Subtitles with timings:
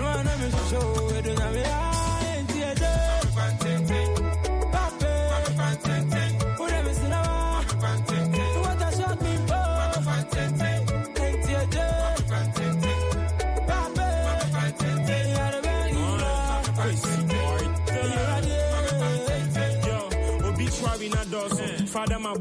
[0.00, 0.39] Father, my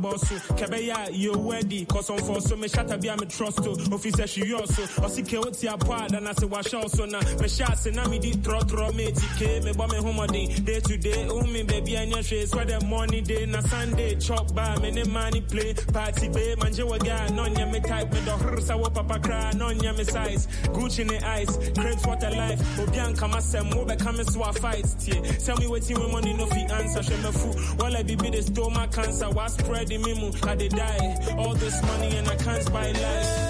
[0.10, 0.24] boss,
[0.58, 1.86] Kebeya, you ready?
[1.86, 3.72] Cause on for so me shut up, me trust to.
[3.94, 7.20] Officer, she also, or see Kewoti apart, and I say, wash also now.
[7.40, 10.80] Me shots and I me did throw throw me TK, me bomb me home day
[10.80, 11.28] to day.
[11.30, 14.92] Oh, me baby, and your face, where the money day, na Sunday, chop by me,
[14.92, 18.90] ne money play, party bay, manje waga, non ya me type, me the hursa, wa
[18.90, 23.40] papa cry, non ya me size, Gucci in the ice, create water life, Obianca, my
[23.40, 24.86] sem, wo be come so I fight,
[25.46, 28.30] tell me what you money no fee answer, show me food, while I be be
[28.30, 31.36] the stomach cancer, was spreading me mo, I dey die.
[31.38, 33.50] All this money and I can't buy life.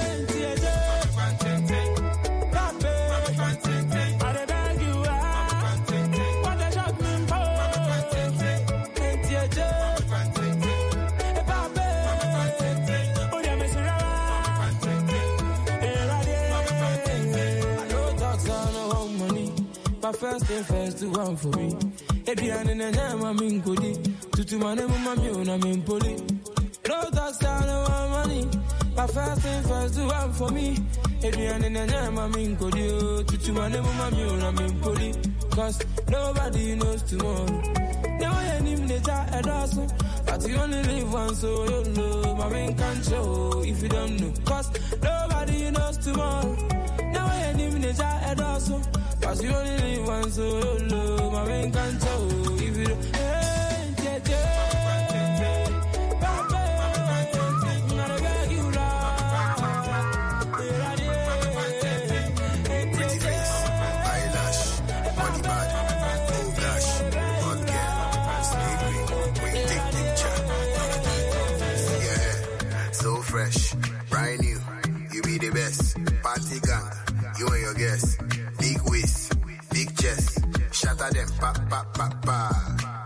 [20.19, 21.73] First thing first, do one for me.
[22.27, 23.93] Adrian and I'm in goody.
[24.33, 26.38] Tutu mane mama mi una min poli.
[26.89, 28.49] No talks down no one money.
[28.95, 30.75] But first thing first, do one for me.
[31.23, 35.13] I'm in mane mama mi una min poli.
[35.51, 35.79] Cause
[36.09, 37.45] nobody knows tomorrow.
[38.19, 39.87] Now I ain't even the a dozen.
[40.25, 42.35] But you only live once, so you know.
[42.35, 44.33] My main can't show if you don't know.
[44.45, 44.71] Cause
[45.03, 46.55] nobody knows tomorrow.
[47.13, 48.81] Now I ain't even the a dozen.
[49.21, 51.29] Cause you only live once, so you know.
[51.29, 52.27] My main can't show
[52.65, 53.15] if you don't.
[53.15, 53.38] Hey,
[81.11, 82.39] Them, pa pa pa pa.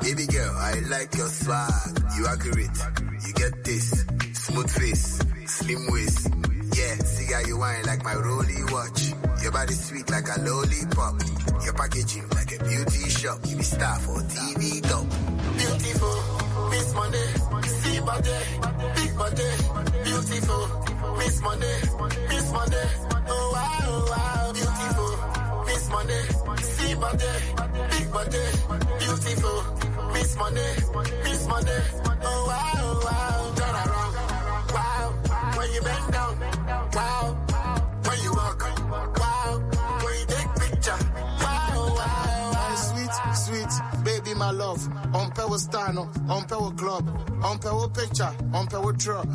[0.01, 1.71] Baby girl, I like your swag.
[2.17, 2.77] You accurate,
[3.25, 4.05] you get this.
[4.33, 6.29] Smooth face, slim waist.
[6.75, 9.13] Yeah, see how you wine like my rolly watch.
[9.41, 11.15] Your body sweet like a lollipop.
[11.63, 13.39] Your packaging like a beauty shop.
[13.47, 15.05] You be star for TV top.
[15.57, 17.29] Beautiful, Miss Monday,
[17.67, 18.37] see body,
[18.95, 19.49] big body,
[20.03, 20.63] beautiful,
[21.17, 21.77] Miss Monday,
[22.29, 22.89] Miss Monday.
[23.29, 24.51] Oh wow, oh wow,
[25.93, 26.23] Monday,
[26.61, 27.33] see body,
[27.91, 28.45] big body,
[28.99, 29.57] beautiful,
[30.13, 30.73] Miss Monday,
[31.23, 31.81] Miss Monday.
[32.25, 34.13] Oh wow, wow, turn around,
[34.73, 35.05] wow,
[35.57, 36.33] when you bend down,
[36.93, 37.25] wow,
[38.07, 38.61] when you walk,
[39.19, 39.51] wow,
[40.03, 40.99] when you take picture,
[41.41, 42.75] wow, wow, wow.
[42.75, 44.81] Sweet, sweet, baby, my love.
[45.53, 47.07] On power stano, on power club,
[47.43, 49.27] on power picture, on power drop.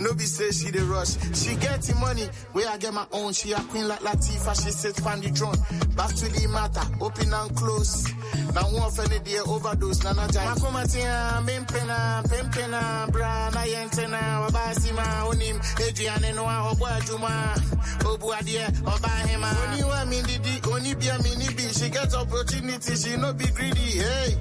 [0.00, 1.12] No be say she the rush.
[1.36, 3.34] She getting money, where I get my own.
[3.34, 5.56] She a queen like Latifah, she sit fan the drone.
[5.94, 8.08] Back to the matter, open and close.
[8.54, 10.46] Now one for the day overdose, nana jai.
[10.46, 17.54] Makoma tia, mimpena, pimpena, bra, na yentena, wabasi ma, onim, Adrian and wa, obwa juma,
[18.08, 19.52] obu adie, oba hema.
[19.68, 21.68] Oni wa mi didi, oni bia mi ni bi.
[21.68, 24.34] She get opportunity, she no be greedy, hey.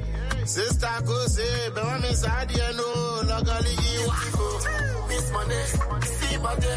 [0.48, 0.88] Sister
[1.28, 4.08] say, but me sad, you know, luckily you
[5.10, 5.66] Miss Monday,
[6.08, 6.74] see body,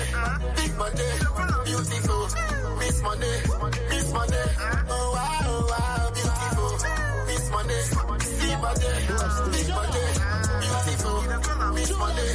[0.57, 1.09] big body,
[1.65, 2.29] beautiful.
[2.79, 3.37] Miss Monday,
[3.91, 4.47] Miss Monday,
[4.91, 6.73] oh wow, oh wow, beautiful.
[7.27, 7.83] Miss Monday,
[8.27, 8.91] see body,
[9.55, 10.05] big body,
[10.61, 11.19] beautiful.
[11.75, 12.31] Miss Monday,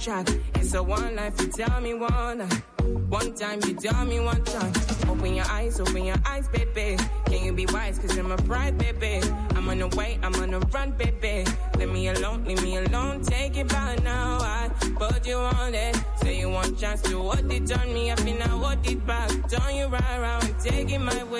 [0.00, 0.28] track.
[0.54, 2.62] It's a one life, you tell me one life.
[3.10, 4.72] One time, you tell me one time.
[5.08, 6.96] Open your eyes, open your eyes, baby.
[7.26, 7.98] Can you be wise?
[7.98, 9.20] Cause I'm a pride, baby.
[9.54, 11.44] I'm on the way, I'm on the run, baby.
[11.76, 13.22] Leave me alone, leave me alone.
[13.22, 14.38] Take it back now.
[14.40, 15.96] I put you on it.
[16.16, 18.10] Say you want chance to what it on me.
[18.10, 19.28] I feel now what it back.
[19.50, 21.39] Turn you right around, take it my way.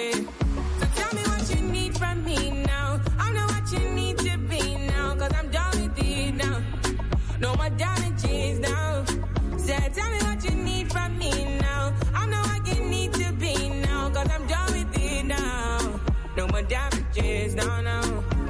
[9.71, 11.31] Say, tell me what you need from me
[11.61, 11.95] now.
[12.13, 14.11] I know what you need to be now.
[14.11, 16.01] Cause I'm done with it now.
[16.37, 18.03] No more damages now, now.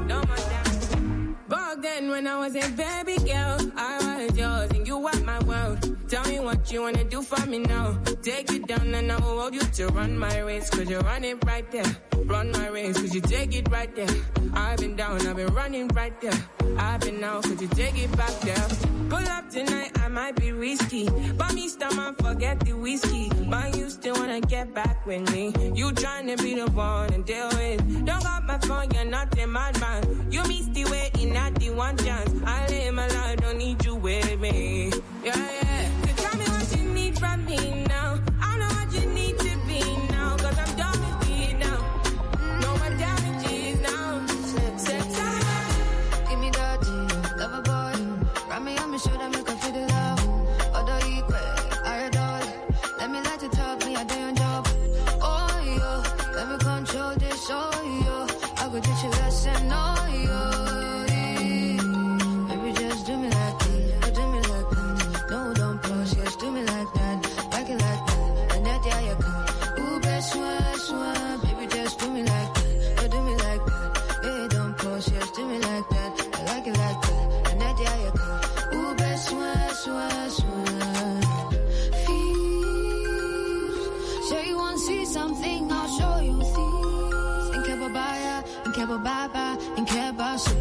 [0.06, 0.96] No more damages.
[1.46, 3.59] Back then when I was a baby girl,
[6.72, 7.98] you wanna do for me now.
[8.22, 10.70] Take it down and I will hold you to run my race.
[10.70, 11.96] Cause you run it right there.
[12.24, 14.08] Run my race cause you take it right there.
[14.54, 16.38] I've been down, I've been running right there.
[16.78, 18.68] I've been out cause you take it back there.
[19.08, 21.08] Pull up tonight, I might be risky.
[21.36, 23.30] But me stomach, forget the whiskey.
[23.48, 25.46] But you still wanna get back with me.
[25.74, 28.06] You tryna be the one and deal with.
[28.06, 30.30] Don't got my phone, you're not a madman.
[30.30, 32.30] You missed the way in at the one chance.
[32.44, 34.92] I live my life, don't need you with me.
[35.24, 35.59] Yeah, yeah.
[88.90, 90.56] Kebabaya, in Kebababa, in Kebasu.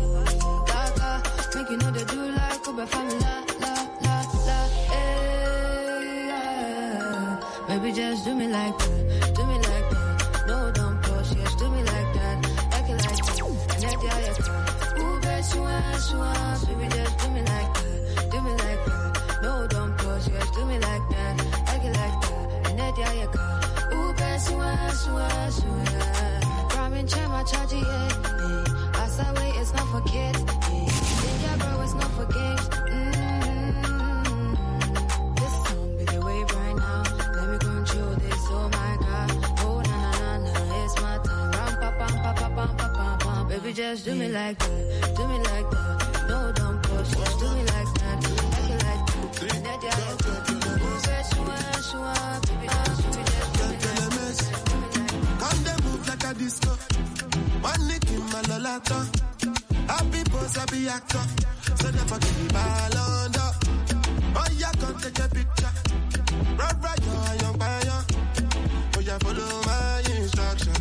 [0.67, 1.11] Gaga,
[1.55, 4.59] make you know they do like Uber family, la, la, la, la,
[4.93, 7.39] eh, yeah.
[7.67, 10.43] Baby, just do me like that, do me like that.
[10.47, 12.37] No, don't push, yes, do me like that.
[12.71, 13.41] Like it like that,
[13.73, 15.01] and that, yeah, yeah.
[15.01, 16.65] Ooh, best one, one.
[16.67, 19.41] Baby, just do me like that, do me like that.
[19.41, 21.35] No, don't push, yes, do me like that.
[21.65, 23.97] Like it like that, and that, yeah, yeah.
[23.97, 24.67] Ooh, best one,
[25.15, 26.38] one,
[26.99, 27.07] one.
[27.07, 29.03] Ramen chama chaji, yeah, yeah.
[29.03, 30.39] As I wait, it's not for kids,
[31.41, 31.55] yeah.
[31.57, 32.69] Bro, it's not for games.
[32.69, 34.53] Mm-hmm.
[35.35, 37.03] This song be the wave right now.
[37.35, 39.29] Let me control this, oh my god.
[39.61, 39.83] Oh.
[43.49, 46.25] Baby, just do me like that, do me like that.
[46.29, 49.55] No, don't push, just do me like that, like it like that.
[49.55, 50.85] And that, yeah, yeah, yeah.
[50.85, 51.47] Ooh, best one,
[52.03, 55.09] one, baby, just do me just do me like that.
[55.39, 56.78] Come they move like a disco.
[60.55, 61.75] Happy boss, happy actor.
[61.75, 63.51] So never give me ball under.
[64.35, 65.71] Oh, yeah, come take a picture.
[66.57, 68.05] Right, right, a young buyer.
[68.95, 70.73] Oh, yeah, follow my instruction.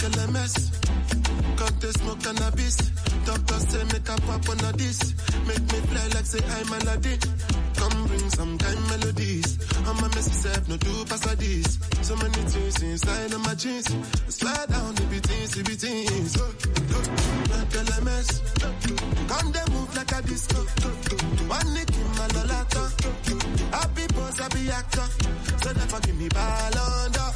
[0.00, 1.56] LMS.
[1.56, 2.76] Cut the smoke cannabis.
[3.24, 5.14] Doctor say make a pop on a this.
[5.46, 7.49] Make me fly like say I'm Aladdin.
[7.80, 9.58] Come bring some kind melodies.
[9.86, 11.24] I'm a messy self, no two pass.
[12.06, 13.88] So many things inside of my jeans.
[14.28, 16.36] Slide down, it be things, it be things.
[16.36, 18.28] Not girl, I mess.
[19.28, 20.60] Come, they move like a disco.
[21.48, 22.84] One nick in my lolata.
[23.72, 25.06] Happy pose, happy actor.
[25.62, 27.30] So never give me ball under.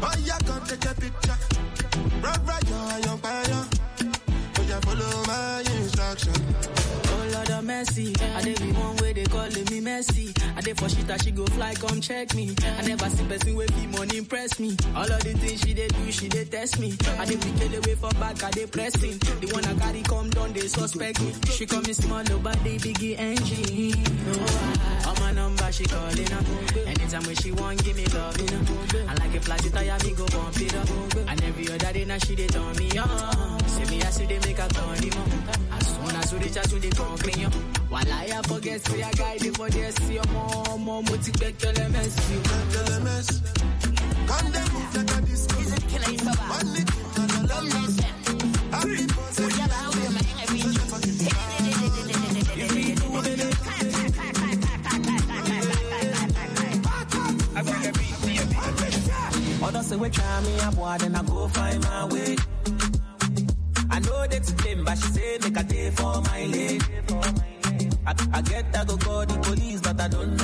[0.00, 1.38] Boy, you come take a picture.
[2.22, 3.17] Rock, rock, you're
[7.78, 10.34] Oh mercy, I dey be one way they calling me messy.
[10.56, 12.52] I dey for shit she go fly, come check me.
[12.76, 14.76] I never see person with be money impress me.
[14.96, 16.96] All of the things she dey do, she dey test me.
[17.20, 19.18] I dey be kill away for back, I dey pressing.
[19.18, 21.32] The one I got, carry come down, they suspect me.
[21.52, 23.94] She call me small, oh, nobody biggie engine.
[24.26, 26.44] Oh, on my number, she calling up.
[26.84, 29.06] Anytime when she want, give me love, you.
[29.06, 30.88] I like a flat tire, me go bump it up.
[31.30, 33.60] And every other day, now she dey turn me on.
[33.68, 35.67] See me, see they make her turn him.
[36.28, 37.48] As soon as we reach out to the concrete, yo.
[37.88, 41.32] While I forget, say I guide it for this, see your mom, mom, what you
[41.32, 42.40] bet, tell them, mess you.
[42.42, 43.40] Tell them, mess.
[44.28, 45.56] Come them move like a disco.
[45.56, 47.72] One lick, and a love.
[48.72, 49.68] Happy birthday.
[59.62, 62.36] Others say we try me a boy, then I go find my way.
[63.98, 66.78] I know they blame, but she say make a day for my lady.
[68.06, 70.36] I, I get that go call the police, but I don't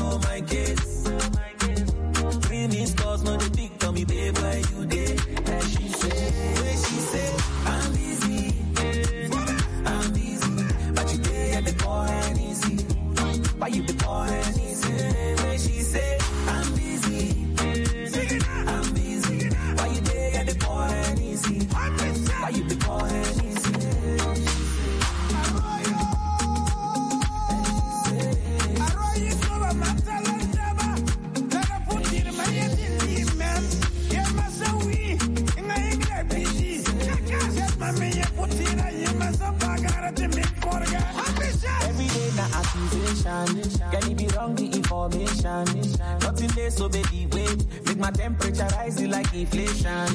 [49.44, 50.13] inflation.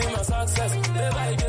[0.00, 0.88] Calculating my success.
[0.88, 1.47] Day by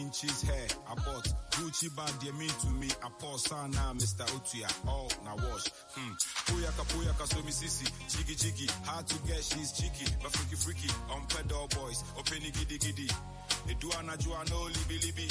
[0.00, 0.66] inches hair.
[0.88, 2.88] I bought Gucci bag, they mean to me.
[3.02, 4.26] I pour sana, Mr.
[4.34, 4.70] Otuya.
[4.86, 5.66] Oh, now wash.
[5.94, 6.12] Hmm.
[6.46, 7.86] Puyaka, puyaka, so me sissy.
[8.08, 8.66] Cheeky, cheeky.
[8.84, 10.06] Hard to get, she's cheeky.
[10.22, 10.90] But freaky, freaky.
[11.10, 12.04] On pedal boys.
[12.18, 13.08] Open giddy, giddy.
[13.68, 14.14] Eduana,
[14.50, 15.28] no Libby, Libby.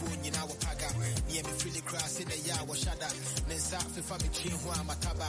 [0.00, 0.88] afuo nyinaa wɔpaga
[1.28, 3.12] neɛ mefiri de kraa I'm shattered.
[3.48, 5.28] Nensa, wɔhyada ne nsa fefa mekyi ho a mataba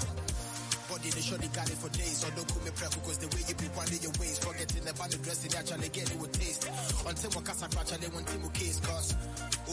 [0.91, 2.19] body, they surely got it for days.
[2.19, 4.37] so don't cool me prep, because the way you be one your ways.
[4.43, 6.67] Forgetting about the dressing, actually get it with taste.
[7.07, 9.15] Until what casa actually they want with case, cause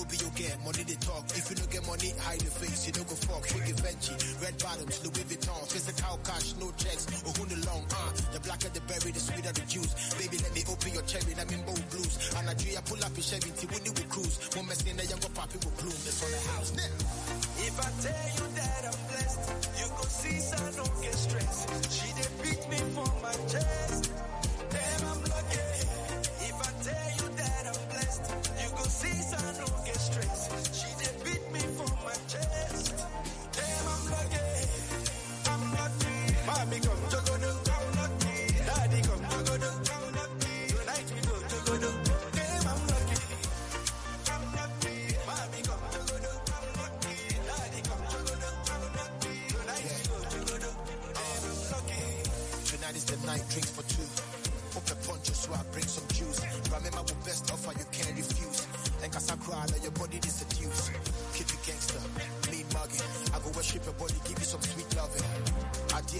[0.06, 1.26] be you get money they talk.
[1.34, 3.42] If you don't get money, hide your face, you don't go fuck.
[3.50, 8.10] Quick Vinci, red bottoms, Louis Vuitton, physical cash, no checks, or who the long, uh,
[8.30, 9.92] the blacker the berry, the sweeter the juice.
[10.14, 12.14] Baby, let me open your cherry, let me bowl blues.
[12.38, 14.38] And I dream, I pull up in Chevy, T, Woody will cruise.
[14.54, 16.70] One mess in the younger poppy will bloom, that's on the house.
[16.78, 17.37] Now.
[17.60, 21.92] If I tell you that I'm blessed, you go see I don't get stressed.
[21.92, 24.10] She did beat me for my chest.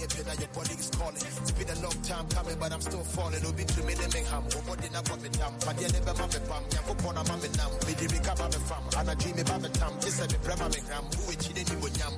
[0.09, 1.15] That your is calling.
[1.15, 3.45] It's been a long time coming, but I'm still falling.
[3.45, 4.43] Obi to me, they make ham.
[4.51, 5.53] Oh, body na me dam.
[5.65, 6.63] My dear never mame bam.
[6.73, 7.71] Yanko pona mame nam.
[7.87, 8.83] Me di rika mame fam.
[8.99, 9.93] And I dream me mame tam.
[10.01, 11.05] This me brema me gram.
[11.13, 12.13] Who it chide ni mo nyam.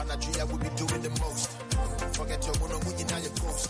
[0.00, 1.50] And I dream I will be doing the most.
[2.16, 3.68] Forget your mono, you now your ghost.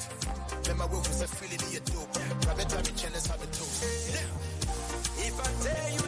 [0.81, 2.13] My will was a feeling in your dope.
[2.41, 3.85] Private time, me challenge, have a toast.
[5.21, 6.00] If I tell you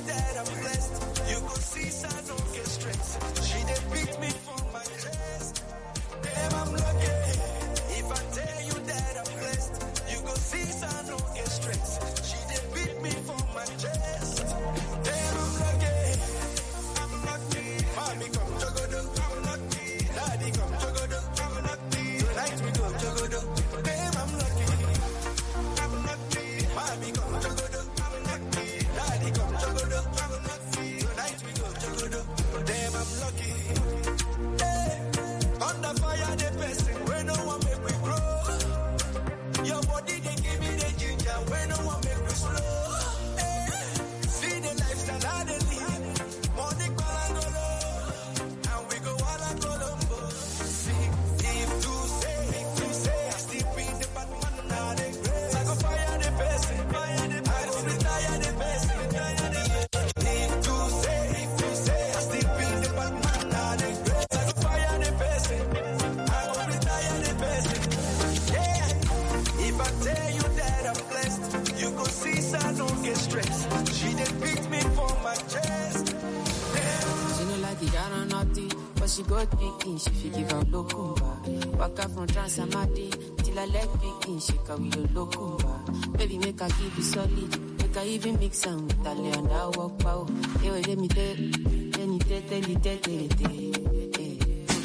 [88.13, 90.27] even mix am with and I walk pow.
[90.63, 93.63] Wait, let me tell, let me tell, tell, tell, tell, tell.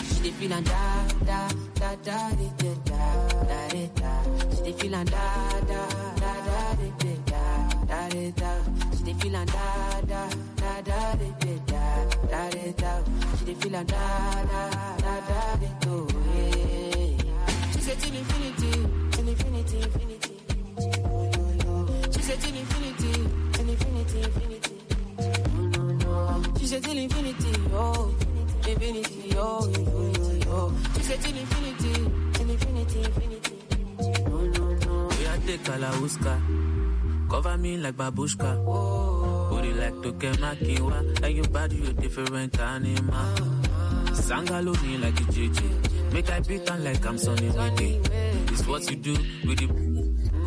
[0.07, 0.96] She dey feel and da,
[31.21, 31.93] till infinity,
[32.33, 34.23] till infinity, infinity.
[34.29, 35.07] No, no, no.
[35.19, 36.39] We are take Kalauska.
[37.29, 38.55] Cover me like babushka.
[39.49, 41.23] Booty like Tokemakiwa.
[41.23, 43.35] And your body, you different animal.
[44.13, 46.13] Sangalo me like a JJ.
[46.13, 47.99] Make I beat on like I'm Sonny Wendy.
[48.51, 49.13] It's what you do
[49.45, 49.86] with the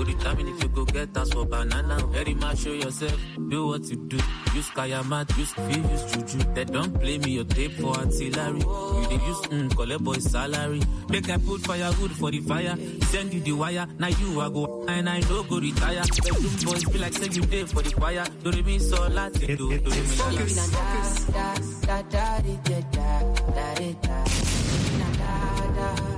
[0.00, 1.98] Go determine if you go get us for banana.
[2.06, 4.18] Very much show yourself, do what you do.
[4.54, 6.38] Use kaya mat, use fee, use juju.
[6.54, 8.60] They don't play me your tape for artillery.
[8.60, 10.80] You dey use mm, collect boy salary.
[11.10, 12.76] Make I put firewood for the fire.
[13.12, 13.86] Send you the wire.
[13.98, 16.02] Now you I go and I no go retire.
[16.24, 18.24] Bedroom boys be like say you day for the choir.
[18.42, 21.54] Do re mi so lati do do re mi She la dey feel and da,
[21.84, 23.20] da, da, da, da, da,
[23.52, 24.24] da, da, da.
[24.24, 25.36] She dey feel and da,
[25.76, 26.09] da,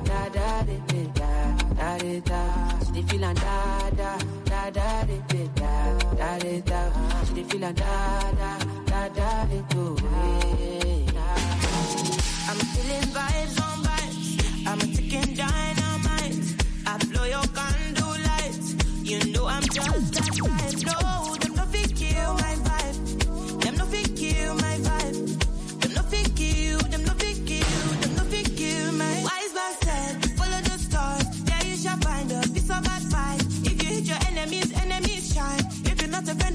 [12.49, 14.67] I'm feeling vibes on vibes.
[14.67, 16.39] I'm a ticking dynamite.
[16.87, 18.75] I blow your candle lights.
[19.03, 20.87] You know I'm just that type.
[20.87, 21.32] No,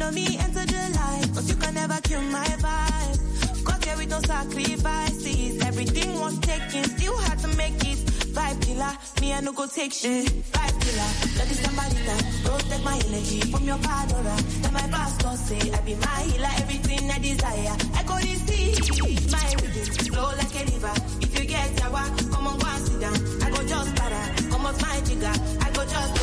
[0.08, 1.28] of me, enter the light.
[1.34, 3.64] Cause you can never kill my vibe.
[3.66, 5.62] Got here with no sacrifices.
[5.66, 7.98] Everything was taken, still had to make it.
[8.36, 10.26] Vibe killer, me I no go take shit.
[10.54, 14.36] Vibe killer, that is somebody that protect my energy from your padora.
[14.62, 17.76] Then my pastor say I be my healer, everything I desire.
[17.96, 20.94] I go this deep, my rhythm flow like a river.
[21.22, 23.18] If you get yawa, come on go and sit down.
[23.44, 25.36] I go just para, come out my jigger.
[25.66, 26.14] I go just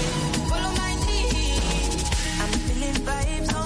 [0.49, 2.01] follow my lead.
[2.41, 3.64] I'm feeling vibes on vibes.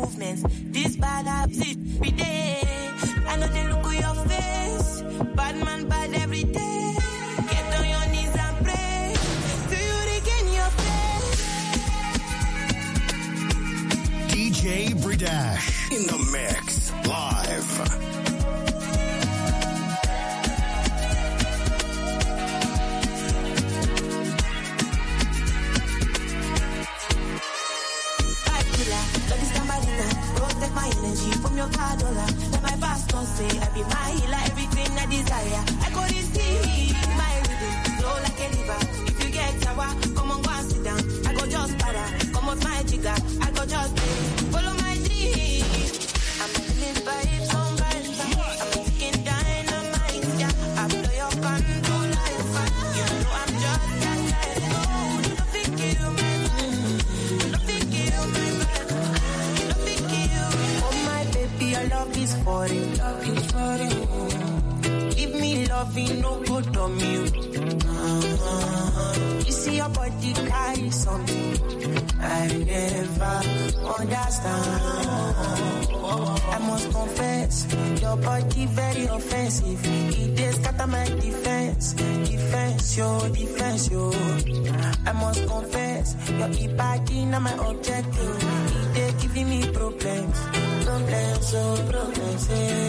[0.00, 0.59] Movements.
[65.80, 67.22] Loving, no good on you.
[69.46, 71.54] You see your body carry something
[72.20, 73.36] I never
[73.98, 74.80] understand.
[76.54, 77.54] I must confess,
[78.02, 79.80] your body very offensive.
[80.22, 84.12] It is scatter my defense, defense, your defense, yo.
[85.06, 88.36] I must confess, your body not my objective.
[88.76, 90.38] It dey giving me problems,
[90.84, 92.48] problems, oh problems.
[92.50, 92.79] eh.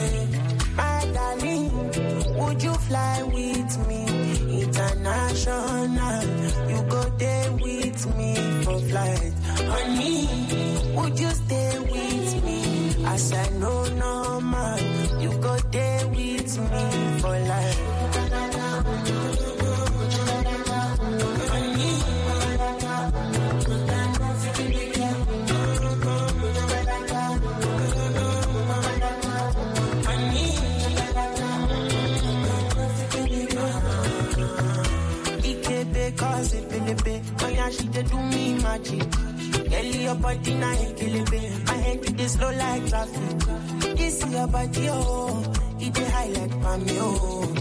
[40.11, 43.95] Your body na ekelebe My head it dey slow like traffic.
[43.97, 45.53] This your body, oh.
[45.79, 47.55] It dey high like palmy, oh.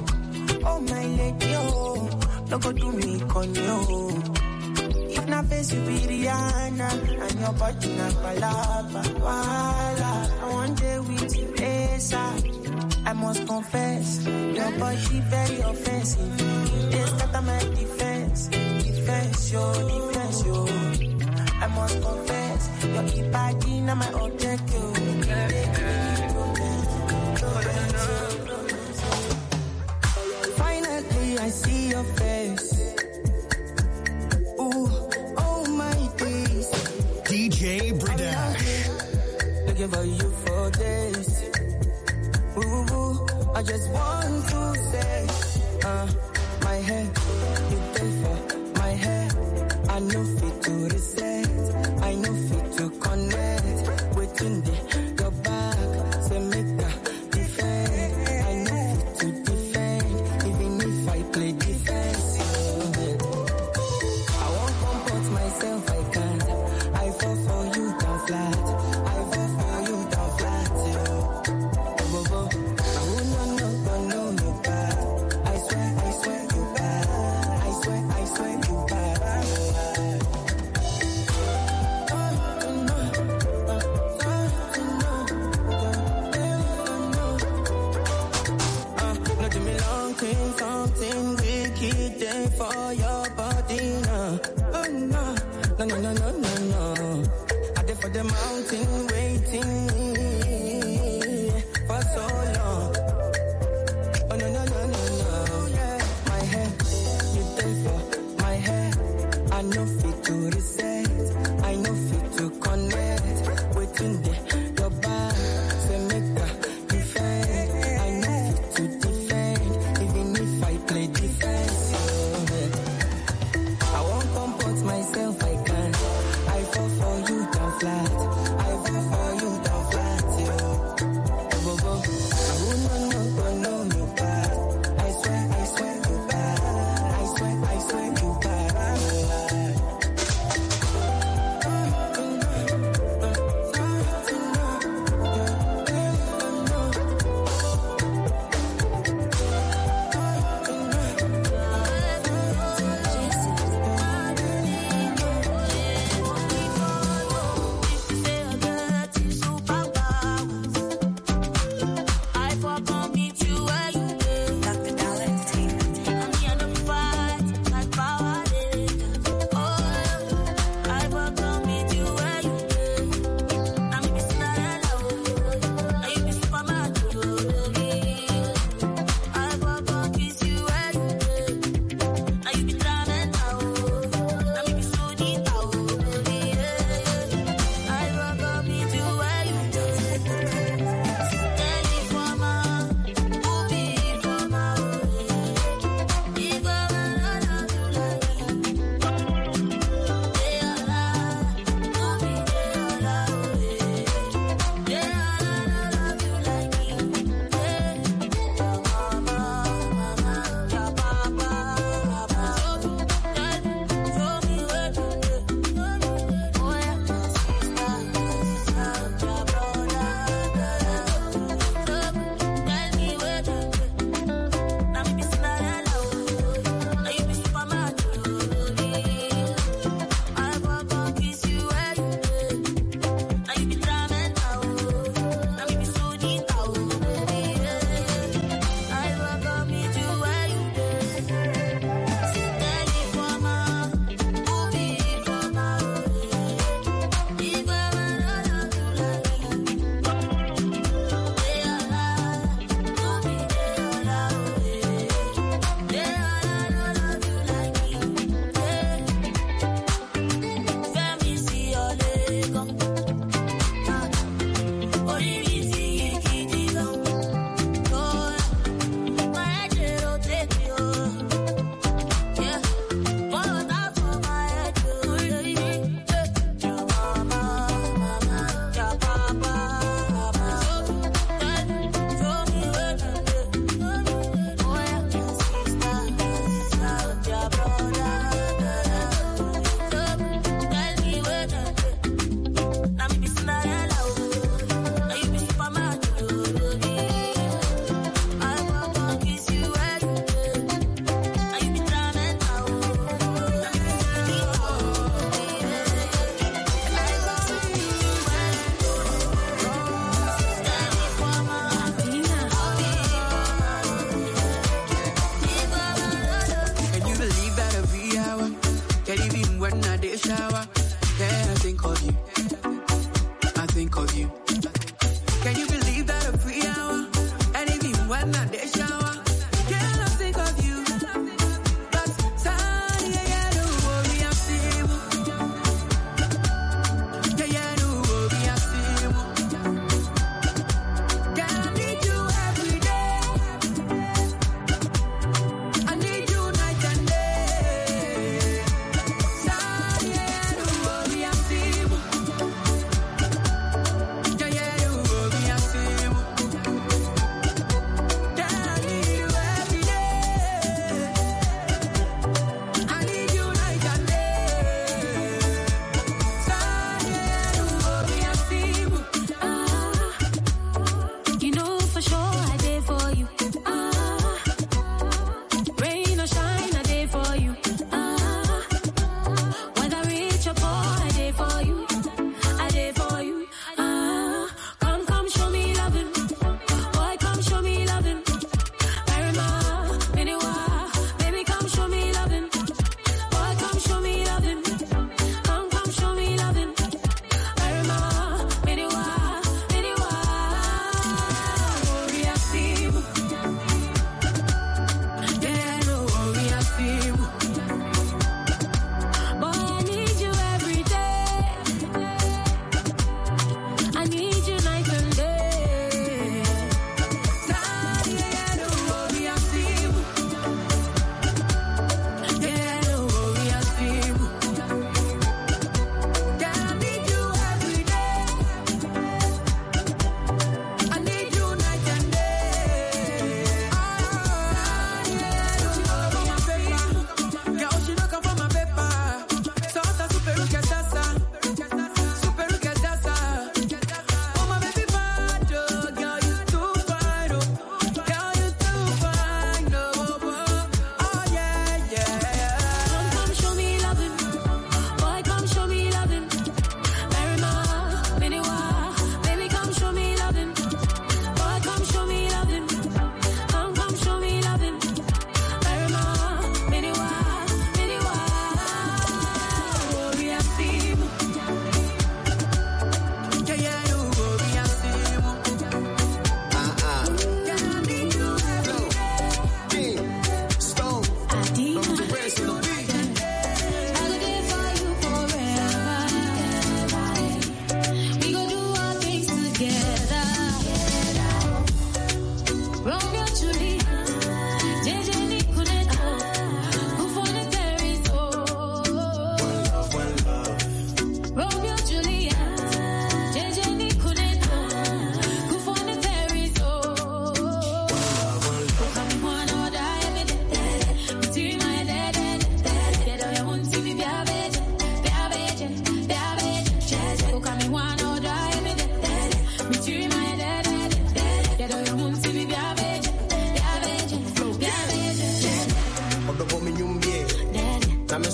[0.65, 2.11] Oh my lady, oh.
[2.51, 4.23] No go do me conny, oh.
[5.13, 6.89] If na face you be Rihanna
[7.31, 10.13] And your body na palapa Wala.
[10.43, 16.39] I want day with you ASAP I must confess, your body very offensive.
[16.91, 20.67] They scatter my defense, defense, yo, defense, yo.
[21.63, 23.03] I must confess, your
[23.87, 24.93] not my object, yo.
[24.93, 26.89] They giving me problems,
[27.41, 28.99] problems, yo, problems.
[30.57, 32.69] Finally, I see your face.
[34.61, 34.89] Ooh,
[35.45, 36.69] oh my days.
[37.29, 39.67] DJ Bridash.
[39.67, 41.31] Looking for you for days.
[42.57, 45.27] Ooh, I just want to say,
[45.85, 46.07] uh,
[46.65, 47.05] my hair,
[47.71, 48.37] you pay for
[48.79, 49.29] my hair.
[49.91, 51.30] I know fit to reset, I know fit
[52.77, 54.17] to connect.
[54.17, 54.90] Waiting there,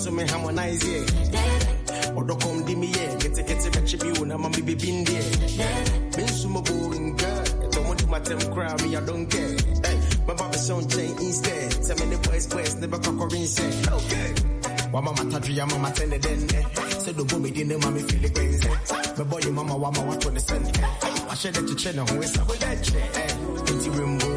[0.06, 1.04] so oh, me harmonize here.
[2.16, 4.74] Odo come di me here, get it, get it, bet you be una mami be
[4.74, 5.30] bin there.
[6.14, 9.56] Been so my boring girl, don't want to my temp cry, me I don't care.
[9.84, 13.88] Hey, my baby son chain instead, tell me the boys, boys, never cock or instead.
[13.88, 14.34] Okay.
[14.92, 18.68] Wama matadria mama tende dende Se do me di ne mami fili crazy.
[19.18, 20.78] Me boy mama wama wa 20 cent
[21.28, 22.94] Wa shede chichene huwe sa huwe deche
[23.72, 24.35] Inti wimbo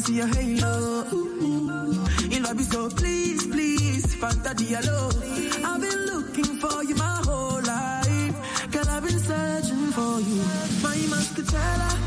[0.00, 1.04] can see your halo.
[2.30, 5.10] You love be so please, please, Fanta Diallo.
[5.64, 8.70] I've been looking for you my whole life.
[8.70, 10.42] Girl, I've been searching for you.
[10.82, 11.99] My mascatella.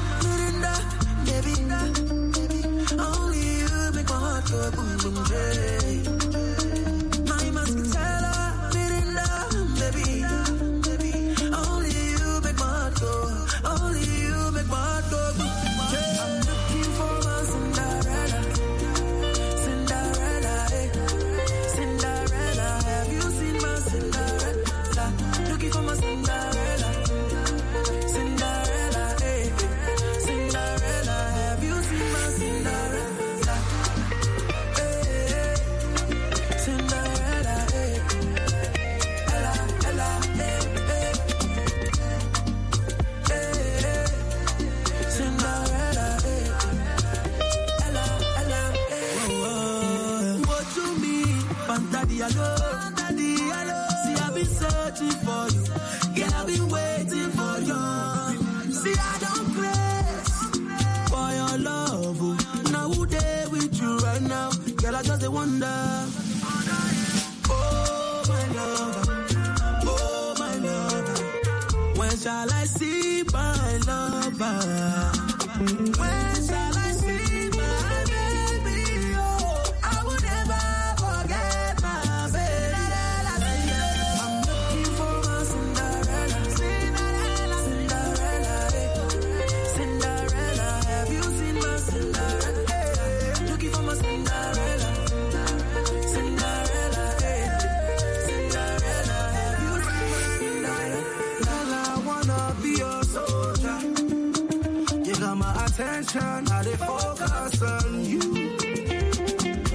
[105.73, 106.47] attention.
[106.51, 108.19] I dey focus on you.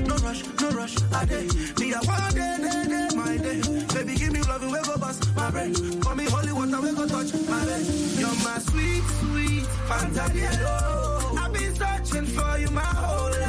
[0.06, 0.96] No rush, no rush.
[1.12, 3.60] I dey Be a one day, day, day, my day.
[3.94, 5.74] Baby, give me loving, we go bust my brain.
[6.02, 7.84] For me, holy water, we go touch my brain.
[8.18, 10.46] You're my sweet, sweet fantasy.
[10.46, 13.47] I've been searching for you my whole life.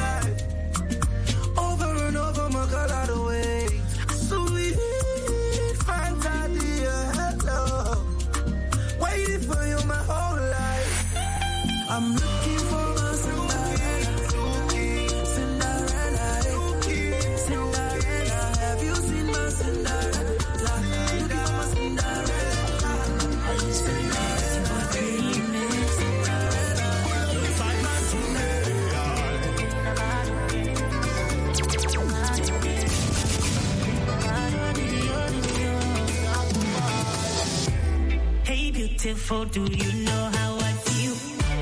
[39.10, 39.46] beautiful.
[39.46, 41.16] Do you know how I feel?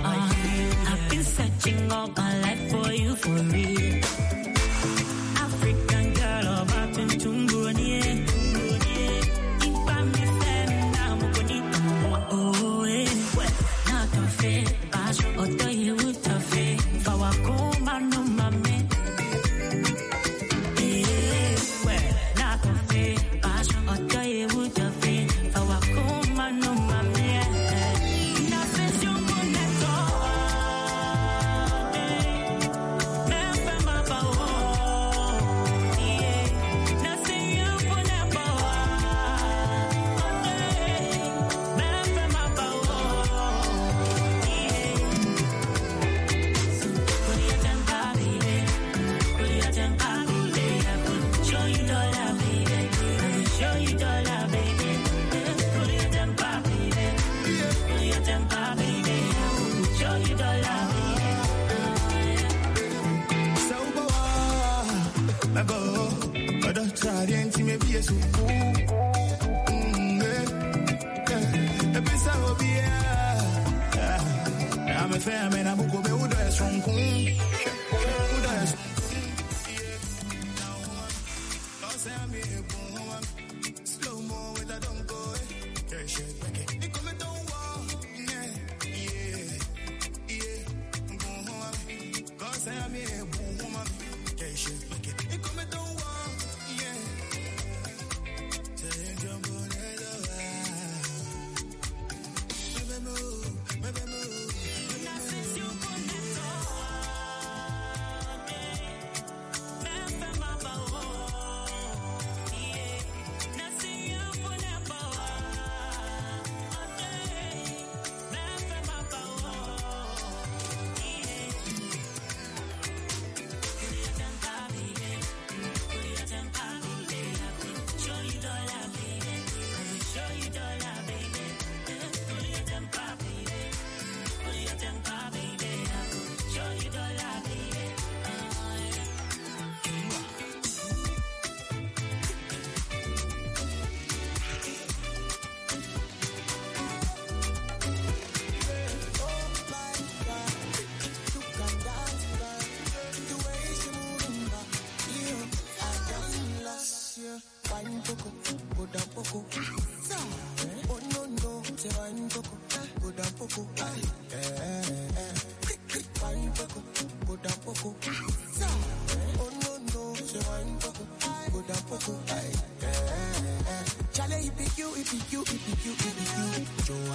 [0.03, 4.06] Uh, I've been searching all my life for you, for real.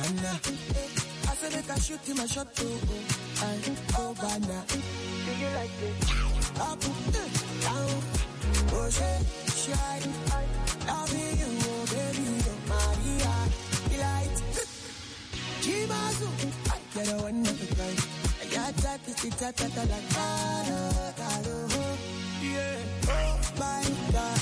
[0.02, 0.32] Ghana.
[1.28, 2.78] I say make I shoot him a shot to oh,
[3.42, 3.46] I
[3.92, 4.64] go Ghana.
[4.68, 5.96] Do you like it?
[6.58, 7.28] Up, eh,
[7.60, 8.02] down,
[8.72, 10.12] oh shit, shine.
[10.86, 13.34] Loving you, oh baby, oh Maria,
[13.90, 14.36] delight.
[15.60, 16.28] Jimazu,
[16.94, 17.98] you're the one of a kind.
[18.40, 20.08] I got that, this, it, that, that, that, like,
[22.42, 22.76] yeah.
[23.08, 24.41] Oh my God,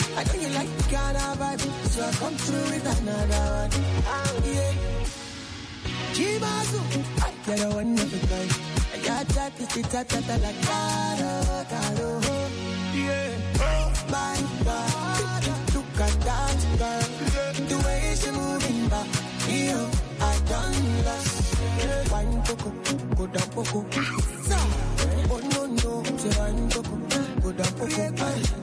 [0.17, 3.71] I know you like the Ghana vibe, so I come through with another one.
[4.05, 4.73] Oh, Yeah.
[6.15, 6.79] Jimazu,
[7.47, 8.51] you're the one of a kind.
[8.93, 12.19] I got that, this, it, that, that, that, like caro, caro.
[12.93, 13.31] Yeah.
[13.59, 17.67] Oh my God, look at that girl.
[17.69, 19.07] The way she moving back,
[19.47, 19.89] yo,
[20.19, 22.11] I done lost.
[22.11, 22.69] Wine coco,
[23.15, 23.85] go down coco.
[25.33, 26.95] Oh no no, say wine coco,
[27.41, 28.60] go down coco.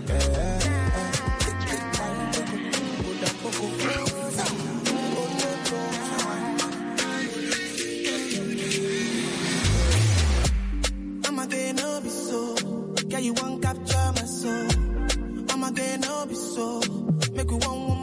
[14.49, 15.45] Capture my soul.
[15.51, 16.81] I'm again, no be so.
[17.35, 17.98] Make you one one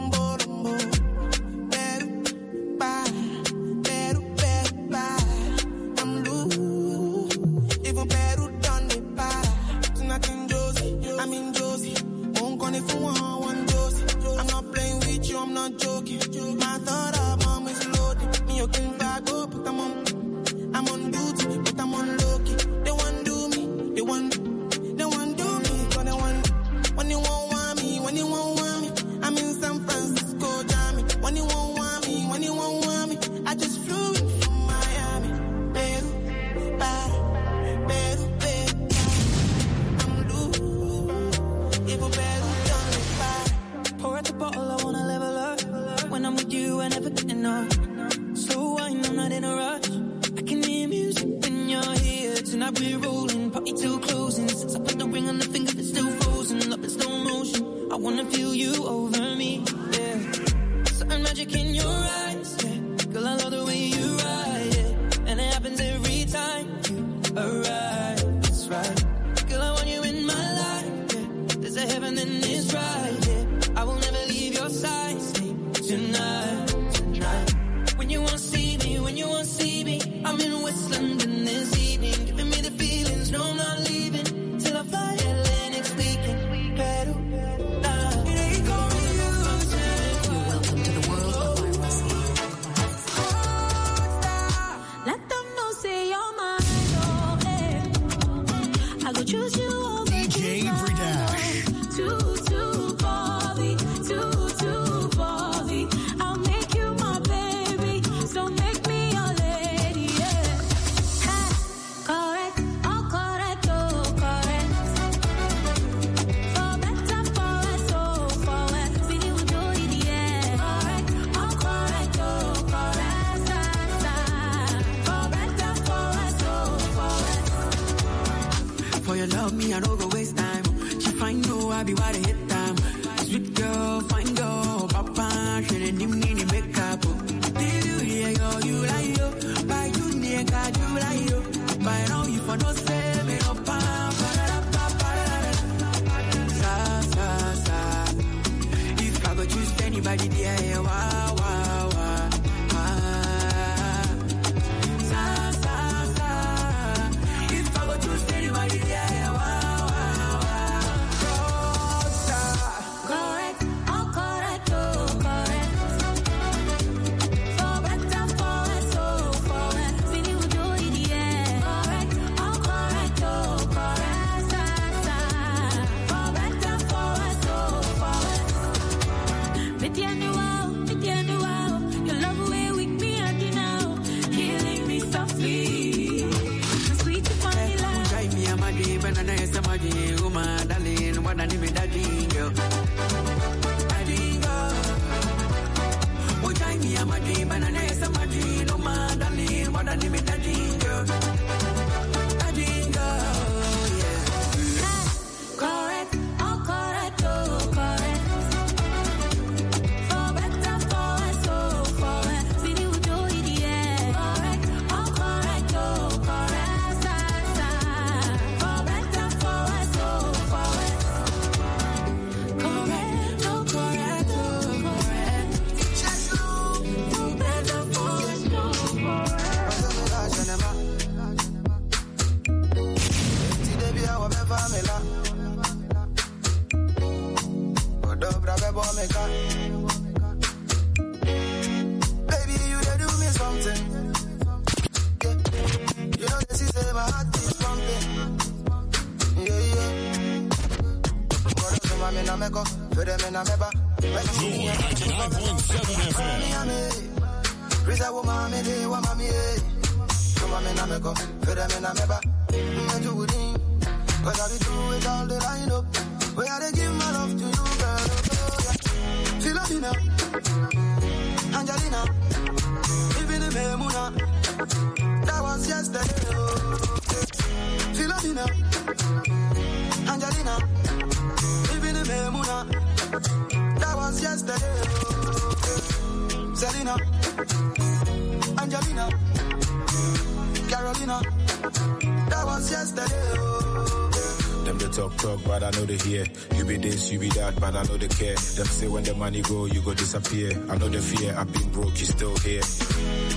[298.56, 300.50] Them say when the money go, you go disappear.
[300.70, 301.34] I know the fear.
[301.36, 302.62] I've been broke, you still here.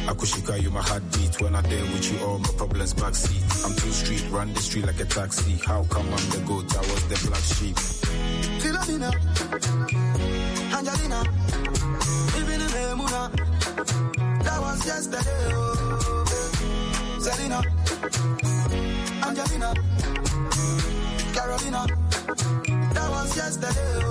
[0.08, 1.42] Akushika, you my heartbeat.
[1.42, 3.66] When I there with you, all my problems backseat.
[3.66, 5.58] I'm too street, run the street like a taxi.
[5.66, 6.74] How come I'm the goat?
[6.74, 7.76] I was the black sheep.
[8.64, 9.12] Philomena,
[10.78, 11.20] Angelina,
[12.40, 13.24] even in Memuna.
[14.46, 15.52] That was yesterday.
[15.52, 16.26] Oh,
[17.20, 17.62] Selena,
[19.28, 19.74] Angelina,
[21.36, 21.86] Carolina.
[22.94, 24.06] That was yesterday.
[24.06, 24.09] Oh,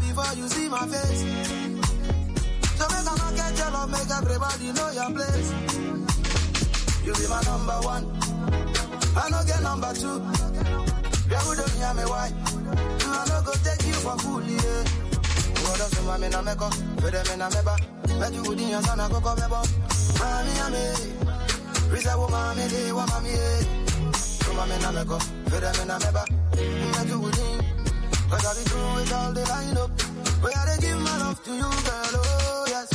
[0.00, 1.22] before you see my face.
[3.26, 5.48] Make get your love, make everybody know your place.
[7.04, 8.04] You be my number one.
[9.16, 10.20] I no get number two.
[11.30, 12.32] Yeah, we don't hear me why.
[12.34, 14.84] I no go take you for fool, yeah.
[15.64, 16.68] What else am I in a meko?
[17.00, 17.74] Fede me na meba.
[18.20, 19.60] Bet you would in your son, I go come mebo.
[20.18, 20.84] Mami, ame.
[21.92, 23.32] Risa wo mami, de wa mami.
[24.16, 25.18] So mami na meko.
[25.50, 26.24] Fede me na meba.
[26.92, 27.45] Bet you would in.
[28.30, 29.90] Cause I be through with all the line up.
[30.54, 32.88] I dey give my love to you, girl, oh yes.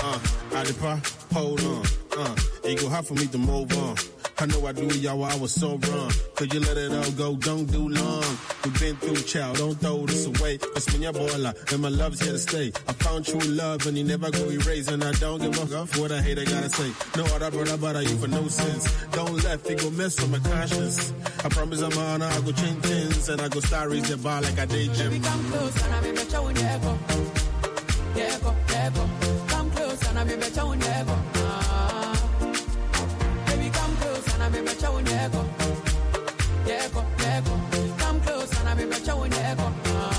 [0.00, 0.18] Uh,
[0.50, 1.84] Adipa, hold on.
[2.16, 3.96] Uh, it go hard for me to move on.
[4.44, 6.12] I know I do, y'all, I was so wrong.
[6.34, 7.34] Could you let it all go?
[7.34, 8.22] Don't do long.
[8.62, 10.58] We've been through, child, don't throw this away.
[10.76, 12.70] It's when your boy and my love's here to stay.
[12.86, 14.88] I found true love and you never go erase.
[14.88, 16.92] And I don't give a fuck what I hate, I gotta say.
[17.16, 18.92] No other brother but you for no sense.
[19.12, 21.14] Don't let it go mess with my conscience.
[21.42, 23.30] I promise I'm honor, I go change things.
[23.30, 25.22] And I go start raise the bar like I did Jim.
[25.22, 26.78] Come close and I may bet you go, yeah,
[28.90, 29.08] go.
[29.48, 31.33] Come close and I may bet you echo.
[36.66, 37.60] Yeah, go, yeah, go.
[37.98, 38.74] Come close and I
[39.16, 39.72] won't echo.
[39.86, 40.13] Ah.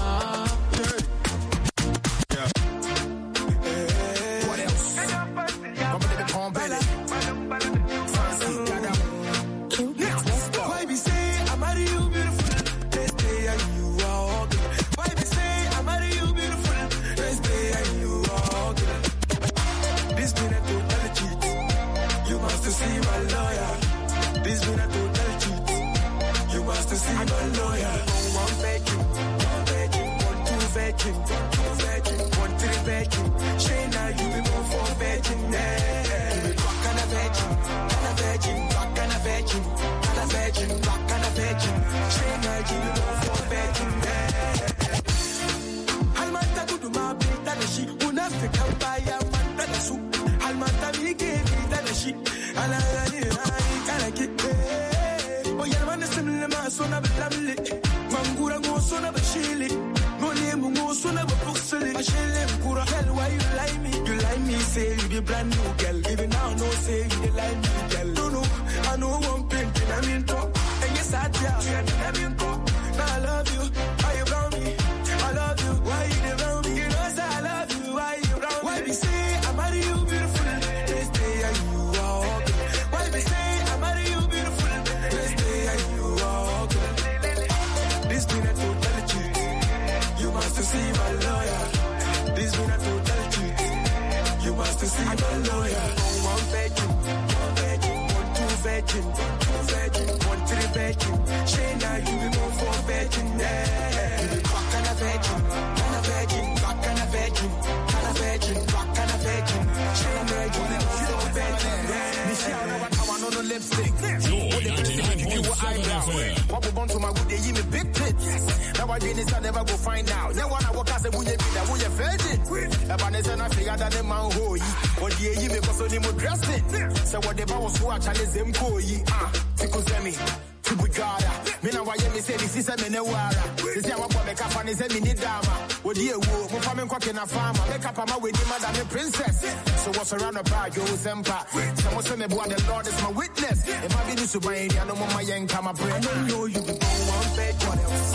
[115.55, 118.77] 99.7 What we want to my good, they give me big tits.
[118.77, 120.35] Now I did this, I never go find out.
[120.35, 122.91] Now when I walk, I say, Wouldn't be that, would you virgin?
[122.91, 124.61] About this, and I figure that the man who ye.
[125.01, 126.95] What the ye me, because only more dressing.
[127.05, 129.03] So what the boss who actually them ko ye.
[129.07, 130.54] Ah, tickles me.
[130.75, 133.55] Tibugara, me na why me say this is a menewara.
[133.57, 135.55] This is what me cap and is a mini dama.
[135.83, 137.63] What you wo, mo fa me kwake na farmer.
[137.69, 139.39] Make up my wedding madam princess.
[139.83, 141.47] So what's around about yo sempa.
[141.79, 143.67] Some say me boy the Lord is my witness.
[143.67, 145.81] If I be this India, no more my young come up.
[145.81, 147.69] I don't know you one virgin.
[147.69, 148.11] What else?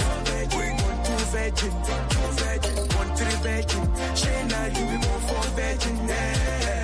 [0.53, 1.73] One one two virgin,
[2.11, 3.87] two virgin, one three virgin.
[4.21, 6.09] Shayna, you be born four virgin.
[6.09, 6.80] Yeah.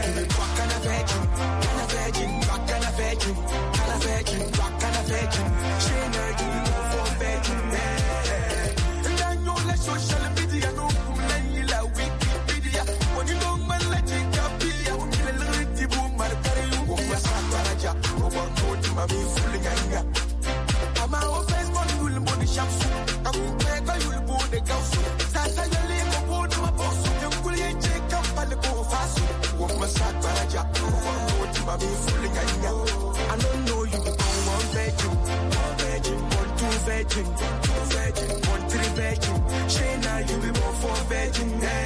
[36.87, 37.25] Virgin,
[37.63, 39.37] two virgin, one three virgin.
[39.69, 41.86] Shayna, you be born four virgin, yeah.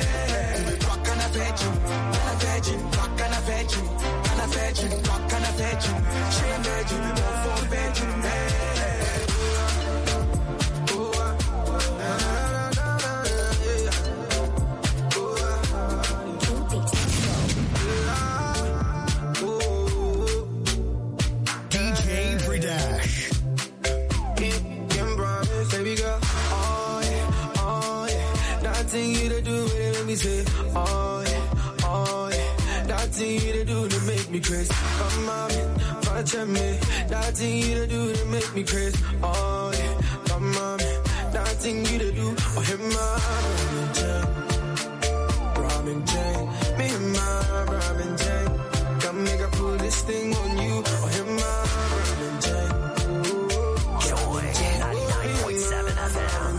[33.21, 34.73] Thing you to do, to make me crazy.
[34.99, 35.51] Come on,
[36.07, 36.67] watch me.
[37.13, 38.99] That thing you to do, to make me crazy.
[39.23, 39.95] Oh yeah,
[40.29, 40.79] come on,
[41.35, 43.09] that thing you to do, oh hit my
[43.57, 44.29] Robin Jane,
[45.65, 46.45] Robin Jane,
[46.79, 47.31] me and my
[47.75, 48.51] Robin Jane.
[49.03, 51.57] Come make I put this thing on you, oh hit my
[51.97, 52.75] Robin Jane.
[54.09, 54.45] Joy
[55.61, 56.55] 99.7 FM.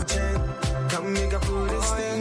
[0.90, 2.11] Come make I put this thing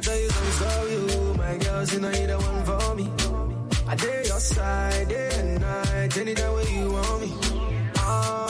[0.00, 3.06] I tell you sorry, oh my girl, you know you're the one for me.
[3.86, 7.30] I did your side, day and night, anytime where you want me.
[7.96, 8.49] Ah,